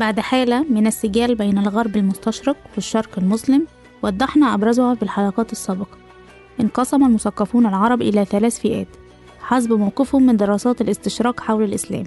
[0.00, 3.66] بعد حالة من السجال بين الغرب المستشرق والشرق المسلم
[4.02, 5.98] وضحنا أبرزها في الحلقات السابقة.
[6.60, 8.86] انقسم المثقفون العرب إلى ثلاث فئات
[9.40, 12.04] حسب موقفهم من دراسات الاستشراق حول الإسلام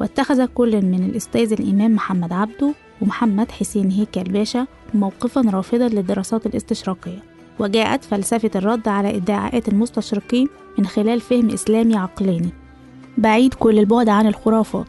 [0.00, 7.22] واتخذ كل من الأستاذ الإمام محمد عبده ومحمد حسين هيكل باشا موقفا رافضا للدراسات الاستشراقية.
[7.58, 10.48] وجاءت فلسفة الرد على ادعاءات المستشرقين
[10.78, 12.50] من خلال فهم إسلامي عقلاني.
[13.18, 14.86] بعيد كل البعد عن الخرافات.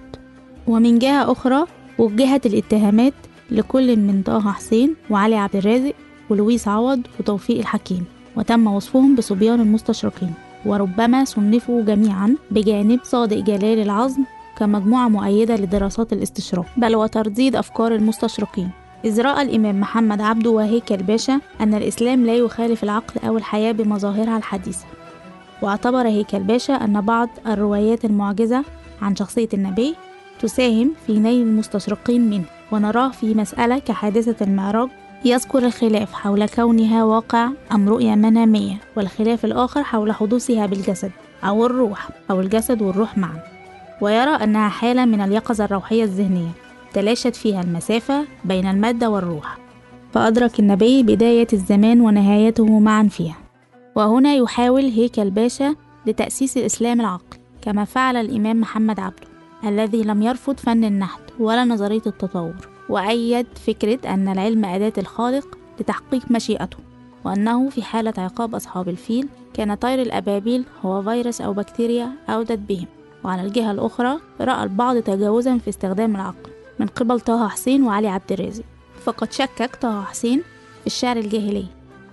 [0.68, 1.65] ومن جهة أخرى
[2.01, 3.13] وجهت الاتهامات
[3.51, 5.93] لكل من طه حسين وعلي عبد الرازق
[6.29, 8.05] ولويس عوض وتوفيق الحكيم
[8.35, 10.33] وتم وصفهم بصبيان المستشرقين
[10.65, 14.23] وربما صنفوا جميعا بجانب صادق جلال العظم
[14.57, 18.69] كمجموعة مؤيدة لدراسات الاستشراق بل وترديد أفكار المستشرقين.
[19.05, 24.38] إذ رأى الإمام محمد عبده وهيكل باشا أن الإسلام لا يخالف العقل أو الحياة بمظاهرها
[24.38, 24.85] الحديثة.
[25.61, 28.63] واعتبر هيكل باشا أن بعض الروايات المعجزة
[29.02, 29.95] عن شخصية النبي
[30.41, 32.45] تساهم في نيل المستشرقين منه.
[32.72, 34.89] ونراه في مسألة كحادثة المعراج
[35.25, 41.11] يذكر الخلاف حول كونها واقع أم رؤية منامية والخلاف الآخر حول حدوثها بالجسد
[41.44, 43.39] أو الروح أو الجسد والروح معا.
[44.02, 46.52] ويرى أنها حالة من اليقظة الروحية الذهنية
[46.94, 49.58] تلاشت فيها المسافة بين المادة والروح.
[50.14, 53.38] فأدرك النبي بداية الزمان ونهايته معا فيها.
[53.95, 59.30] وهنا يحاول هيكل باشا لتأسيس الإسلام العقل كما فعل الإمام محمد عبده.
[59.66, 62.54] الذي لم يرفض فن النحت ولا نظرية التطور
[62.90, 66.78] وأيد فكرة أن العلم أداة الخالق لتحقيق مشيئته
[67.26, 72.86] وأنه في حالة عقاب أصحاب الفيل كان طير الأبابيل هو فيروس أو بكتيريا أودت بهم
[73.23, 78.32] وعلى الجهة الأخرى رأى البعض تجاوزا في استخدام العقل من قبل طه حسين وعلي عبد
[78.32, 78.64] الرازق.
[79.04, 80.42] فقد شكك طه حسين
[80.82, 81.66] في الشعر الجاهلي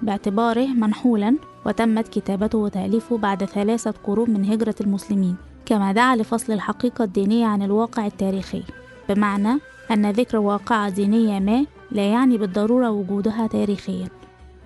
[0.03, 5.37] باعتباره منحولا وتمت كتابته وتأليفه بعد ثلاثة قرون من هجرة المسلمين.
[5.67, 8.63] كما دعا لفصل الحقيقة الدينية عن الواقع التاريخي
[9.09, 9.59] بمعنى
[9.91, 14.09] أن ذكر واقعة دينية ما لا يعني بالضرورة وجودها تاريخيا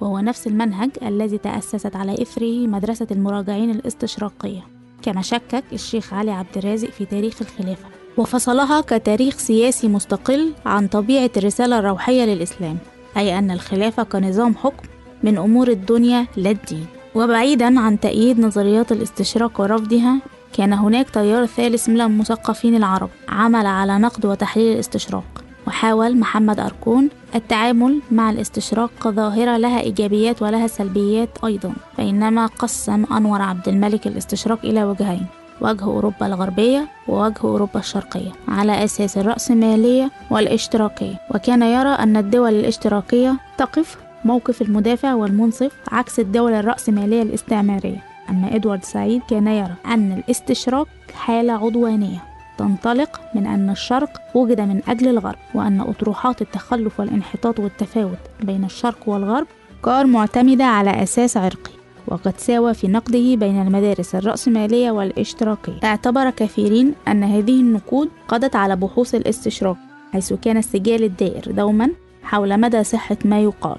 [0.01, 4.61] وهو نفس المنهج الذي تأسست على إثره مدرسة المراجعين الاستشراقية
[5.03, 7.86] كما شكك الشيخ علي عبد الرازق في تاريخ الخلافة.
[8.17, 12.79] وفصلها كتاريخ سياسي مستقل عن طبيعة الرسالة الروحية للإسلام
[13.17, 14.89] أي أن الخلافة كنظام حكم
[15.23, 20.20] من أمور الدنيا لا الدين وبعيدا عن تأييد نظريات الاستشراق ورفضها
[20.52, 25.24] كان هناك تيار ثالث من المثقفين العرب عمل على نقد وتحليل الاستشراق
[25.67, 33.42] وحاول محمد أركون التعامل مع الاستشراق كظاهرة لها إيجابيات ولها سلبيات أيضا بينما قسم أنور
[33.42, 35.27] عبد الملك الاستشراق إلى وجهين
[35.61, 43.36] وجه أوروبا الغربية ووجه أوروبا الشرقية على أساس الرأسمالية والاشتراكية وكان يرى أن الدول الاشتراكية
[43.58, 48.11] تقف موقف المدافع والمنصف عكس الدول الرأسمالية الاستعمارية.
[48.33, 52.25] أما إدوارد سعيد كان يرى أن الاستشراق حالة عدوانية
[52.59, 59.09] تنطلق من أن الشرق وجد من أجل الغرب وأن أطروحات التخلف والانحطاط والتفاوت بين الشرق
[59.09, 59.47] والغرب
[59.85, 61.73] كار معتمدة على أساس عرقي
[62.09, 68.77] وقد ساوى في نقده بين المدارس الرأسمالية والاشتراكية اعتبر كثيرين أن هذه النقود قضت على
[68.77, 69.77] بحوث الاستشراق
[70.13, 71.91] حيث كان السجال الدائر دوما
[72.23, 73.79] حول مدى صحة ما يقال.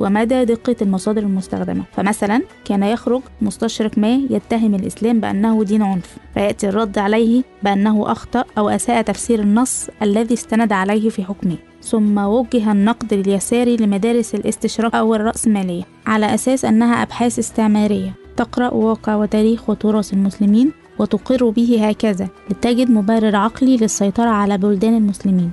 [0.00, 1.84] ومدى دقة المصادر المستخدمة.
[1.96, 8.44] فمثلا كان يخرج مستشرق ما يتهم الإسلام بأنه دين عنف فيأتي الرد عليه بأنه أخطأ
[8.58, 11.56] أو أساء تفسير النص الذي استند عليه في حكمه.
[11.82, 19.14] ثم وجه النقد اليساري لمدارس الاستشراق أو الرأسمالية على أساس أنها أبحاث استعمارية تقرأ واقع
[19.16, 25.50] وتاريخ وتراث المسلمين وتقر به هكذا لتجد مبرر عقلي للسيطرة على بلدان المسلمين.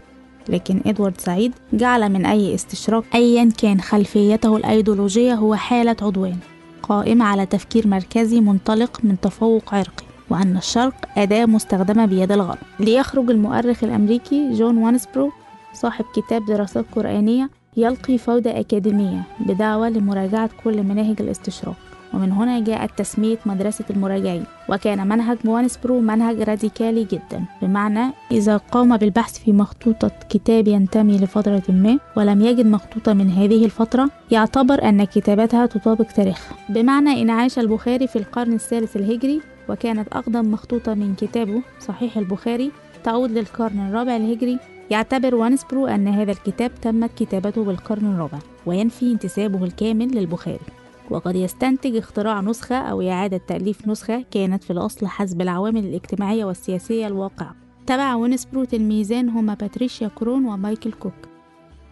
[0.50, 6.38] لكن إدوارد سعيد جعل من أي استشراق أيا كان خلفيته الأيديولوجية هو حالة عدوان
[6.84, 12.58] قائمة على تفكير مركزي منطلق من تفوق عرقي وأن الشرق أداة مستخدمة بيد الغرب.
[12.80, 15.32] ليخرج المؤرخ الأمريكي جون وانسبرو
[15.74, 21.76] صاحب كتاب دراسات قرآنية يلقي فوضى أكاديمية بدعوة لمراجعة كل مناهج الاستشراق.
[22.14, 28.98] ومن هنا جاءت تسمية مدرسة المراجعين وكان منهج وانسبرو منهج راديكالي جدا بمعنى إذا قام
[28.98, 35.04] بالبحث في مخطوطة كتاب ينتمي لفترة ما ولم يجد مخطوطة من هذه الفترة يعتبر أن
[35.04, 41.16] كتابتها تطابق تاريخها بمعنى إن عاش البخاري في القرن الثالث الهجري وكانت أقدم مخطوطة من
[41.16, 42.72] كتابه صحيح البخاري
[43.04, 44.60] تعود للقرن الرابع الهجري.
[44.90, 50.83] يعتبر وانسبرو أن هذا الكتاب تمت كتابته بالقرن الرابع وينفي انتسابه الكامل للبخاري.
[51.10, 57.08] وقد يستنتج اختراع نسخة أو إعادة تأليف نسخة كانت في الأصل حسب العوامل الاجتماعية والسياسية
[57.08, 57.56] الواقعة.
[57.88, 61.14] تبع وانسبرو تلميذان هما باتريشيا كرون ومايكل كوك.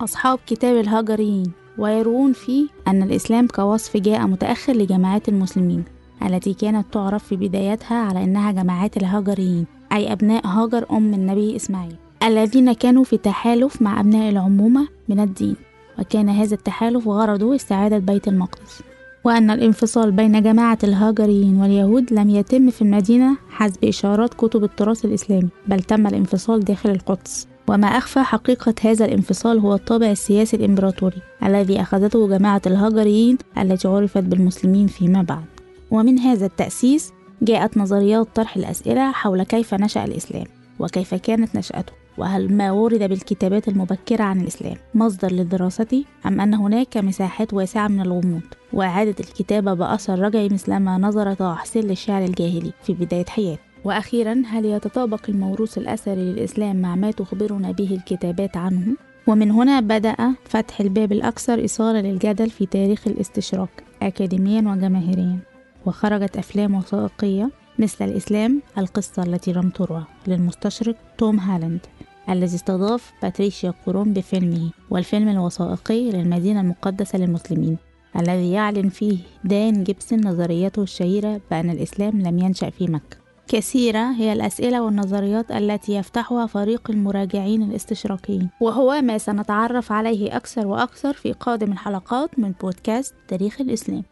[0.01, 1.51] أصحاب كتاب الهاجريين.
[1.77, 5.83] ويروون فيه أن الإسلام كوصف جاء متأخر لجماعات المسلمين
[6.25, 11.95] التي كانت تعرف في بدايتها على أنها جماعات الهاجريين أي أبناء هاجر أم النبي إسماعيل
[12.23, 15.55] الذين كانوا في تحالف مع أبناء العمومة من الدين.
[15.99, 18.81] وكان هذا التحالف غرضه استعادة بيت المقدس.
[19.23, 25.49] وأن الانفصال بين جماعة الهاجريين واليهود لم يتم في المدينة حسب إشارات كتب التراث الإسلامي
[25.67, 27.47] بل تم الانفصال داخل القدس.
[27.67, 34.23] وما أخفى حقيقة هذا الانفصال هو الطابع السياسي الإمبراطوري الذي أخذته جماعة الهاجريين التي عرفت
[34.23, 35.45] بالمسلمين فيما بعد.
[35.91, 40.45] ومن هذا التأسيس جاءت نظريات طرح الأسئلة حول كيف نشأ الإسلام
[40.79, 42.00] وكيف كانت نشأته.
[42.17, 48.01] وهل ما ورد بالكتابات المبكرة عن الإسلام مصدر للدراسة أم أن هناك مساحات واسعة من
[48.01, 48.41] الغموض؟
[48.73, 53.61] وإعادة الكتابة بأثر رجعي مثلما نظر طه حسين للشعر الجاهلي في بداية حياته.
[53.83, 58.95] وأخيرا هل يتطابق الموروث الأثري للإسلام مع ما تخبرنا به الكتابات عنه؟
[59.27, 60.15] ومن هنا بدأ
[60.45, 63.69] فتح الباب الأكثر إثارة للجدل في تاريخ الاستشراق
[64.01, 65.39] أكاديميا وجماهيريا.
[65.85, 71.85] وخرجت أفلام وثائقية مثل الإسلام القصة التي لم تروى للمستشرق توم هالاند
[72.29, 77.77] الذي استضاف باتريشيا كورون بفيلمه والفيلم الوثائقي للمدينة المقدسة للمسلمين
[78.19, 83.17] الذي يعلن فيه دان جيبسون نظريته الشهيرة بأن الإسلام لم ينشأ في مكة.
[83.47, 91.13] كثيرة هي الأسئلة والنظريات التي يفتحها فريق المراجعين الاستشراقيين وهو ما سنتعرف عليه أكثر وأكثر
[91.13, 94.03] في قادم الحلقات من بودكاست تاريخ الإسلام.